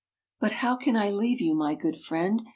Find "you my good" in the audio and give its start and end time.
1.41-1.95